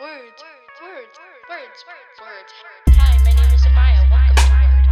Words, 0.00 0.42
words, 0.80 1.18
words, 1.50 1.84
words, 1.84 2.16
words. 2.24 2.52
Hi, 2.96 3.18
my 3.18 3.32
name 3.36 3.52
is 3.52 3.60
Amaya. 3.66 4.08
Welcome 4.08 4.32
to 4.32 4.48
Words. 4.48 4.88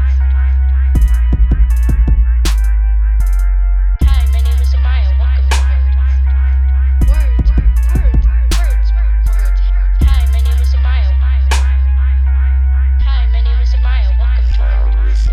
Hi, 4.04 4.20
my 4.34 4.40
name 4.44 4.60
is 4.60 4.68
Amaya. 4.76 5.08
Welcome 5.16 5.48
to 5.48 5.64
Words. 7.08 7.48
Words, 7.48 7.48
words, 7.88 8.28
words, 8.52 8.92
words. 9.32 9.60
Hi, 10.04 10.28
my 10.30 10.40
name 10.44 10.60
is 10.60 10.76
Amaya. 10.76 11.08
Hi, 13.00 13.24
my 13.32 13.40
name 13.40 13.60
is 13.62 13.72
Amaya. 13.72 14.12
Welcome 14.20 14.44
to 14.52 14.60
Words. 15.08 15.24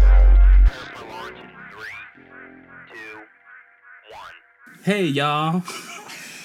Hey 4.86 5.04
y'all. 5.08 5.64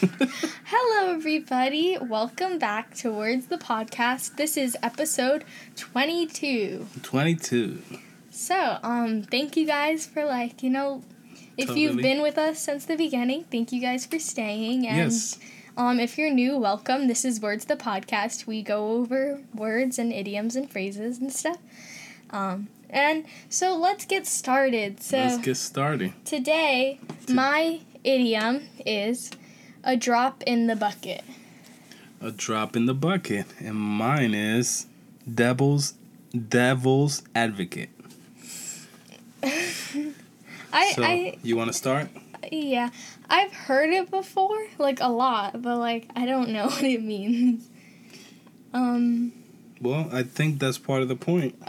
Hello, 0.65 1.13
everybody. 1.13 1.99
Welcome 2.01 2.59
back 2.59 2.95
to 2.97 3.11
Words 3.13 3.47
the 3.49 3.59
Podcast. 3.59 4.37
This 4.37 4.57
is 4.57 4.75
episode 4.83 5.45
22. 5.77 6.87
22. 7.03 7.83
So, 8.31 8.79
um, 8.83 9.23
thank 9.23 9.59
you 9.59 9.67
guys 9.67 10.07
for, 10.07 10.25
like, 10.25 10.63
you 10.63 10.71
know, 10.71 11.03
if 11.59 11.77
you've 11.77 11.97
been 11.99 12.23
with 12.23 12.39
us 12.39 12.59
since 12.61 12.87
the 12.87 12.97
beginning, 12.97 13.45
thank 13.51 13.73
you 13.73 13.81
guys 13.83 14.07
for 14.07 14.19
staying. 14.19 14.87
And, 14.87 14.97
Yes. 14.97 15.39
um, 15.77 16.01
if 16.01 16.17
you're 16.17 16.31
new, 16.31 16.57
welcome. 16.57 17.07
This 17.07 17.23
is 17.27 17.39
Words 17.39 17.67
the 17.67 17.77
Podcast. 17.77 18.47
We 18.47 18.63
go 18.63 18.93
over 18.93 19.43
words 19.55 19.99
and 19.99 20.15
idioms 20.15 20.57
and 20.57 20.71
phrases 20.71 21.19
and 21.19 21.31
stuff. 21.31 21.59
Um, 22.31 22.69
and 22.89 23.27
so 23.51 23.77
let's 23.77 24.07
get 24.07 24.27
started. 24.27 25.03
So, 25.03 25.19
Let's 25.19 25.39
get 25.45 25.57
started. 25.59 26.15
today, 26.25 27.01
my 27.29 27.81
idiom 28.03 28.63
is 28.87 29.31
a 29.85 29.97
drop 29.97 30.43
in 30.47 30.67
the 30.67 30.77
bucket. 30.77 31.23
A 32.21 32.31
drop 32.31 32.77
in 32.77 32.87
the 32.87 32.95
bucket. 32.95 33.47
And 33.61 33.77
mine 33.77 34.35
is 34.35 34.87
devil's 35.33 35.95
devil's 36.49 37.23
advocate. 37.35 37.91
I, 40.73 40.93
So 40.95 41.03
I 41.03 41.39
you 41.43 41.57
wanna 41.57 41.73
start? 41.73 42.09
Yeah, 42.53 42.91
I've 43.29 43.53
heard 43.53 43.91
it 43.91 44.11
before, 44.11 44.67
like 44.79 45.01
a 45.01 45.09
lot, 45.09 45.61
but 45.63 45.79
like 45.79 46.09
I 46.15 46.27
don't 46.27 46.51
know 46.51 46.67
what 46.69 46.83
it 46.83 47.03
means. 47.03 47.69
Um, 48.73 49.33
Well, 49.81 50.09
I 50.13 50.23
think 50.23 50.59
that's 50.61 50.79
part 50.79 51.03
of 51.03 51.09
the 51.09 51.17
point. 51.17 51.61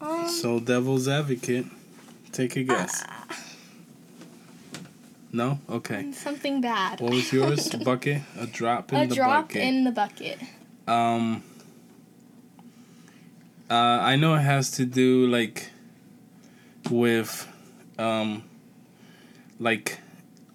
Um 0.00 0.28
So 0.28 0.60
devil's 0.60 1.08
advocate. 1.08 1.66
Take 2.32 2.56
a 2.56 2.62
guess. 2.64 3.04
No? 5.36 5.60
Okay. 5.68 6.12
something 6.12 6.62
bad. 6.62 7.00
What 7.00 7.12
was 7.12 7.30
yours? 7.30 7.68
bucket? 7.84 8.22
A 8.38 8.46
drop 8.46 8.90
in 8.92 9.00
a 9.00 9.06
the 9.06 9.14
drop 9.14 9.48
bucket. 9.48 9.56
A 9.56 9.58
drop 9.58 9.68
in 9.68 9.84
the 9.84 9.90
bucket. 9.90 10.38
Um, 10.88 11.42
uh, 13.70 13.74
I 13.74 14.16
know 14.16 14.34
it 14.34 14.40
has 14.40 14.70
to 14.72 14.86
do 14.86 15.26
like 15.26 15.70
with, 16.90 17.46
um, 17.98 18.44
like 19.60 19.98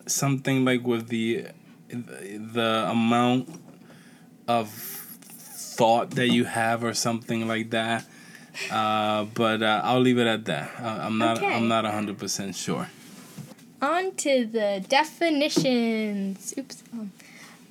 something 0.08 0.66
like 0.66 0.84
with 0.84 1.10
the 1.10 1.46
the 1.90 2.88
amount 2.90 3.50
of 4.48 4.70
thought 4.70 6.12
that 6.12 6.30
you 6.30 6.46
have 6.46 6.84
or 6.84 6.94
something 6.96 7.48
like 7.48 7.70
that. 7.70 8.06
Uh, 8.72 9.26
but 9.26 9.62
uh, 9.62 9.82
I'll 9.84 10.00
leave 10.00 10.18
it 10.18 10.28
at 10.28 10.46
that. 10.46 10.72
Uh, 10.82 10.88
I'm 11.06 11.18
not. 11.20 11.38
Okay. 11.38 11.54
I'm 11.54 11.68
not 11.68 11.86
hundred 11.86 12.18
percent 12.18 12.56
sure. 12.56 12.88
On 13.82 14.14
to 14.16 14.46
the 14.46 14.84
definitions. 14.88 16.54
Oops. 16.58 16.84
Um, 16.94 17.12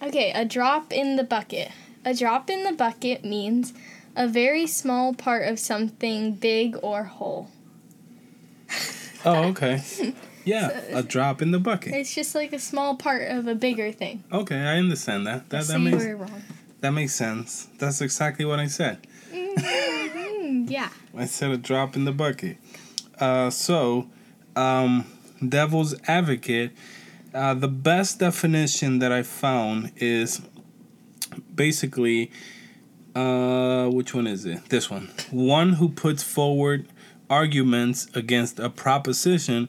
okay, 0.02 0.32
a 0.32 0.44
drop 0.44 0.92
in 0.92 1.16
the 1.16 1.22
bucket. 1.24 1.70
A 2.04 2.14
drop 2.14 2.50
in 2.50 2.64
the 2.64 2.72
bucket 2.72 3.24
means 3.24 3.72
a 4.16 4.26
very 4.26 4.66
small 4.66 5.14
part 5.14 5.46
of 5.46 5.58
something 5.58 6.32
big 6.34 6.76
or 6.82 7.04
whole. 7.04 7.48
Oh, 9.22 9.48
okay. 9.48 9.82
Yeah, 10.46 10.80
a 10.92 11.02
drop 11.02 11.42
in 11.42 11.50
the 11.50 11.58
bucket. 11.58 11.92
It's 11.92 12.14
just 12.14 12.34
like 12.34 12.54
a 12.54 12.58
small 12.58 12.96
part 12.96 13.30
of 13.30 13.46
a 13.46 13.54
bigger 13.54 13.92
thing. 13.92 14.24
Okay, 14.32 14.56
I 14.56 14.78
understand 14.78 15.26
that. 15.26 15.50
That 15.50 15.64
that 15.66 15.78
makes 15.78 15.98
we're 15.98 16.16
wrong. 16.16 16.42
that 16.80 16.92
makes 16.92 17.14
sense. 17.14 17.68
That's 17.78 18.00
exactly 18.00 18.46
what 18.46 18.58
I 18.58 18.66
said. 18.66 19.06
Mm, 19.30 20.70
yeah. 20.70 20.88
I 21.14 21.26
said 21.26 21.50
a 21.50 21.58
drop 21.58 21.96
in 21.96 22.06
the 22.06 22.12
bucket. 22.12 22.56
Uh, 23.18 23.50
so, 23.50 24.08
um, 24.56 25.04
devil's 25.46 25.94
advocate. 26.06 26.72
Uh, 27.32 27.54
the 27.54 27.68
best 27.68 28.18
definition 28.18 28.98
that 28.98 29.12
I 29.12 29.22
found 29.22 29.92
is 29.96 30.40
basically, 31.54 32.30
uh, 33.14 33.86
which 33.88 34.14
one 34.14 34.26
is 34.26 34.44
it? 34.44 34.68
This 34.68 34.90
one. 34.90 35.10
One 35.30 35.74
who 35.74 35.88
puts 35.88 36.22
forward 36.22 36.88
arguments 37.28 38.08
against 38.14 38.58
a 38.58 38.68
proposition, 38.68 39.68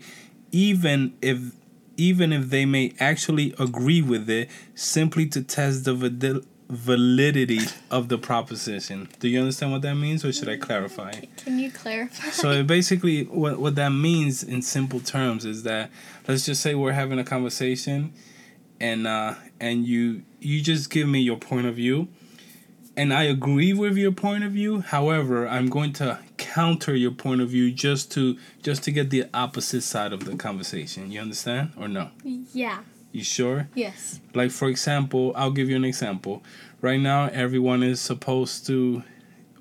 even 0.51 1.13
if 1.21 1.53
even 1.97 2.33
if 2.33 2.49
they 2.49 2.65
may 2.65 2.93
actually 2.99 3.53
agree 3.59 4.01
with 4.01 4.27
it, 4.27 4.49
simply 4.73 5.27
to 5.27 5.43
test 5.43 5.83
the 5.85 6.43
validity 6.71 7.59
of 7.91 8.07
the 8.07 8.17
proposition. 8.17 9.09
Do 9.19 9.27
you 9.27 9.39
understand 9.39 9.73
what 9.73 9.81
that 9.81 9.95
means, 9.95 10.23
or 10.23 10.31
should 10.31 10.47
I 10.47 10.55
clarify? 10.55 11.11
Can 11.37 11.59
you 11.59 11.69
clarify? 11.69 12.29
So 12.29 12.63
basically, 12.63 13.25
what 13.25 13.59
what 13.59 13.75
that 13.75 13.89
means 13.89 14.41
in 14.41 14.61
simple 14.61 15.01
terms 15.01 15.45
is 15.45 15.63
that 15.63 15.91
let's 16.27 16.45
just 16.45 16.61
say 16.61 16.73
we're 16.73 16.93
having 16.93 17.19
a 17.19 17.25
conversation, 17.25 18.13
and 18.79 19.05
uh, 19.05 19.35
and 19.59 19.85
you 19.85 20.23
you 20.39 20.61
just 20.61 20.89
give 20.89 21.07
me 21.07 21.19
your 21.19 21.37
point 21.37 21.67
of 21.67 21.75
view, 21.75 22.07
and 22.95 23.13
I 23.13 23.23
agree 23.23 23.73
with 23.73 23.97
your 23.97 24.13
point 24.13 24.45
of 24.45 24.53
view. 24.53 24.79
However, 24.79 25.47
I'm 25.47 25.69
going 25.69 25.91
to 25.93 26.19
counter 26.37 26.95
your 26.95 27.11
point 27.11 27.41
of 27.41 27.49
view 27.49 27.71
just 27.71 28.11
to 28.13 28.37
just 28.63 28.83
to 28.83 28.91
get 28.91 29.09
the 29.09 29.25
opposite 29.33 29.81
side 29.81 30.13
of 30.13 30.23
the 30.23 30.37
conversation. 30.37 31.11
You 31.11 31.19
understand 31.19 31.73
or 31.77 31.89
no? 31.89 32.11
yeah. 32.23 32.79
You 33.11 33.23
sure? 33.23 33.67
Yes. 33.75 34.19
Like 34.33 34.51
for 34.51 34.67
example, 34.69 35.33
I'll 35.35 35.51
give 35.51 35.69
you 35.69 35.75
an 35.75 35.85
example. 35.85 36.43
Right 36.81 36.99
now, 36.99 37.25
everyone 37.27 37.83
is 37.83 37.99
supposed 37.99 38.65
to 38.67 39.03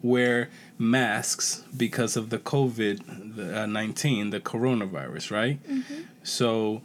wear 0.03 0.49
masks 0.79 1.65
because 1.77 2.17
of 2.17 2.31
the 2.31 2.39
COVID 2.39 3.55
uh, 3.55 3.67
nineteen, 3.67 4.31
the 4.31 4.41
coronavirus, 4.41 5.31
right? 5.31 5.59
Mhm. 5.69 6.05
So, 6.23 6.83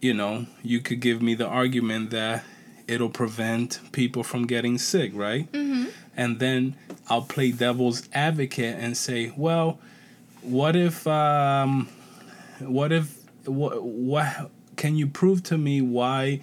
you 0.00 0.14
know, 0.14 0.46
you 0.62 0.80
could 0.80 1.00
give 1.00 1.20
me 1.20 1.34
the 1.34 1.46
argument 1.46 2.10
that 2.10 2.44
it'll 2.86 3.10
prevent 3.10 3.80
people 3.92 4.22
from 4.22 4.46
getting 4.46 4.78
sick, 4.78 5.12
right? 5.14 5.50
Mm-hmm. 5.52 5.86
And 6.16 6.38
then 6.38 6.76
I'll 7.08 7.22
play 7.22 7.50
devil's 7.52 8.08
advocate 8.12 8.76
and 8.78 8.96
say, 8.96 9.32
well, 9.36 9.78
what 10.42 10.76
if, 10.76 11.06
um, 11.06 11.88
what 12.60 12.92
if, 12.92 13.18
what, 13.44 13.82
what, 13.82 14.50
can 14.76 14.96
you 14.96 15.06
prove 15.06 15.42
to 15.44 15.58
me 15.58 15.80
why 15.80 16.40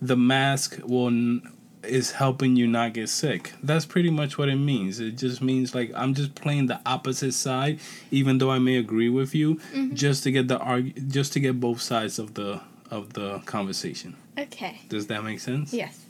the 0.00 0.16
mask 0.16 0.78
will 0.84 1.08
n- 1.08 1.52
is 1.82 2.12
helping 2.12 2.56
you 2.56 2.66
not 2.66 2.92
get 2.94 3.08
sick? 3.08 3.52
That's 3.62 3.86
pretty 3.86 4.10
much 4.10 4.38
what 4.38 4.48
it 4.48 4.56
means. 4.56 5.00
It 5.00 5.16
just 5.16 5.40
means 5.40 5.74
like 5.74 5.92
I'm 5.94 6.14
just 6.14 6.34
playing 6.34 6.66
the 6.66 6.80
opposite 6.84 7.32
side, 7.32 7.80
even 8.10 8.38
though 8.38 8.50
I 8.50 8.58
may 8.58 8.76
agree 8.76 9.08
with 9.08 9.34
you, 9.34 9.56
mm-hmm. 9.56 9.94
just 9.94 10.22
to 10.24 10.30
get 10.30 10.48
the 10.48 10.58
arg- 10.58 11.10
just 11.10 11.32
to 11.34 11.40
get 11.40 11.60
both 11.60 11.80
sides 11.80 12.18
of 12.18 12.34
the 12.34 12.60
of 12.90 13.14
the 13.14 13.40
conversation. 13.46 14.16
Okay. 14.38 14.80
Does 14.88 15.06
that 15.06 15.24
make 15.24 15.40
sense? 15.40 15.72
Yes. 15.72 16.06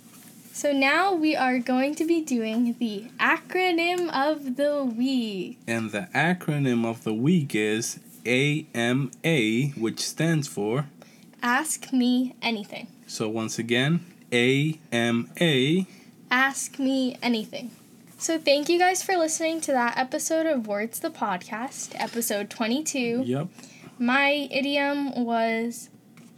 So 0.53 0.73
now 0.73 1.13
we 1.13 1.37
are 1.37 1.59
going 1.59 1.95
to 1.97 2.07
be 2.07 2.23
doing 2.23 2.77
the 2.79 3.05
acronym 3.21 4.11
of 4.11 4.57
the 4.57 4.85
week. 4.85 5.59
And 5.67 5.91
the 5.91 6.09
acronym 6.15 6.87
of 6.87 7.05
the 7.05 7.13
week 7.13 7.55
is 7.55 8.01
AMA, 8.25 9.73
which 9.77 10.01
stands 10.01 10.49
for. 10.49 10.87
Ask 11.47 11.93
me 11.93 12.35
anything. 12.43 12.89
So 13.07 13.29
once 13.29 13.57
again, 13.57 14.05
AMA. 14.33 15.87
Ask 16.29 16.81
me 16.81 17.17
anything. 17.23 17.71
So 18.19 18.37
thank 18.37 18.69
you 18.69 18.81
guys 18.81 19.05
for 19.05 19.17
listening 19.17 19.61
to 19.61 19.71
that 19.71 19.97
episode 19.97 20.47
of 20.47 20.67
Words 20.67 20.99
the 20.99 21.11
Podcast, 21.11 21.95
episode 21.95 22.51
22. 22.51 23.23
Yep. 23.25 23.47
My 23.97 24.49
idiom 24.51 25.25
was 25.25 25.89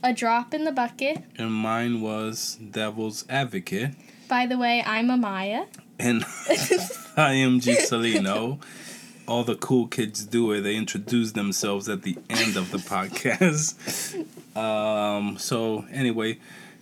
a 0.03 0.13
drop 0.13 0.53
in 0.53 0.65
the 0.65 0.73
bucket. 0.73 1.25
And 1.39 1.55
mine 1.55 2.03
was 2.03 2.57
Devil's 2.57 3.25
Advocate. 3.31 3.93
By 4.29 4.45
the 4.45 4.59
way, 4.59 4.83
I'm 4.85 5.09
Amaya. 5.09 5.69
And 5.99 6.23
I 7.17 7.33
am 7.33 7.61
Juscelino. 7.61 8.61
All 9.27 9.45
the 9.45 9.57
cool 9.57 9.87
kids 9.87 10.27
do 10.27 10.53
it. 10.53 10.61
They 10.61 10.77
introduce 10.77 11.33
themselves 11.33 11.89
at 11.89 12.03
the 12.03 12.19
end 12.29 12.59
of 12.59 12.71
the 12.71 12.79
podcast. 12.79 14.18
Um, 14.59 15.39
so 15.39 15.85
anyway, 15.93 16.39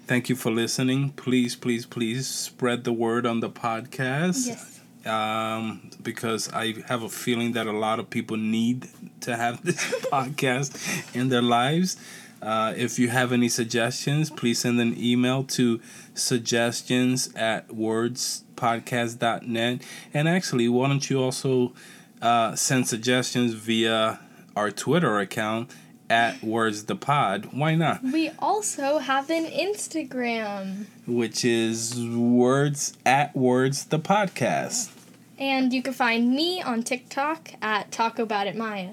thank 0.06 0.28
you 0.28 0.36
for 0.36 0.50
listening. 0.50 1.10
Please, 1.10 1.56
please, 1.56 1.86
please 1.86 2.26
spread 2.28 2.84
the 2.84 2.92
word 2.92 3.26
on 3.26 3.40
the 3.40 3.50
podcast. 3.50 4.46
Yes. 4.46 4.80
um, 5.06 5.90
because 6.02 6.52
I 6.52 6.74
have 6.88 7.02
a 7.02 7.08
feeling 7.08 7.52
that 7.52 7.66
a 7.66 7.72
lot 7.72 7.98
of 7.98 8.10
people 8.10 8.36
need 8.36 8.88
to 9.20 9.36
have 9.36 9.64
this 9.68 9.82
podcast 10.06 11.14
in 11.14 11.28
their 11.28 11.42
lives. 11.42 11.96
Uh, 12.42 12.74
if 12.76 12.98
you 12.98 13.08
have 13.08 13.32
any 13.32 13.48
suggestions, 13.48 14.30
please 14.30 14.58
send 14.60 14.78
an 14.80 14.94
email 14.98 15.42
to 15.44 15.80
suggestions 16.14 17.32
at 17.34 17.68
wordspodcast.net. 17.68 19.82
And 20.14 20.28
actually, 20.28 20.68
why 20.68 20.88
don't 20.88 21.10
you 21.10 21.20
also 21.22 21.72
uh, 22.20 22.54
send 22.54 22.88
suggestions 22.88 23.54
via 23.54 24.20
our 24.54 24.70
Twitter 24.70 25.18
account 25.18 25.70
at 26.08 26.42
Words 26.42 26.84
the 26.84 26.96
Pod? 26.96 27.48
Why 27.52 27.74
not? 27.74 28.02
We 28.02 28.30
also 28.38 28.98
have 28.98 29.30
an 29.30 29.46
Instagram. 29.46 30.86
Which 31.06 31.44
is 31.44 31.98
Words 32.08 32.96
at 33.04 33.34
Words 33.36 33.84
the 33.86 33.98
Podcast. 33.98 34.90
And 35.38 35.72
you 35.72 35.82
can 35.82 35.92
find 35.92 36.30
me 36.30 36.62
on 36.62 36.82
TikTok 36.82 37.50
at 37.60 37.92
Talk 37.92 38.18
About 38.18 38.46
It 38.46 38.56
Maya. 38.56 38.90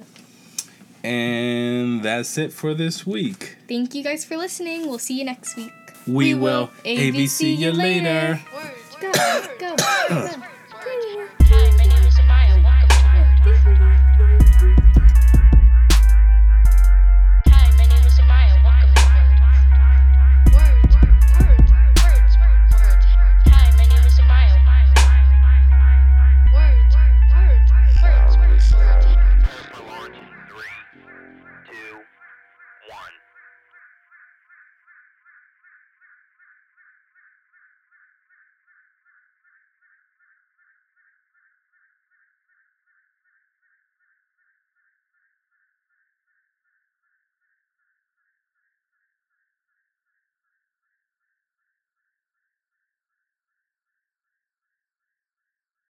And 1.03 2.01
that's 2.03 2.37
it 2.37 2.53
for 2.53 2.73
this 2.73 3.05
week. 3.05 3.57
Thank 3.67 3.93
you 3.93 4.03
guys 4.03 4.23
for 4.25 4.37
listening. 4.37 4.87
We'll 4.87 4.99
see 4.99 5.17
you 5.17 5.25
next 5.25 5.55
week. 5.55 5.71
We, 6.07 6.13
We 6.13 6.33
will 6.33 6.41
will 6.41 6.67
ABC 6.85 7.57
you 7.57 7.71
later. 7.71 8.41
Words. 8.53 8.95
Go, 8.99 9.11
go, 9.59 9.75
go. 10.09 10.43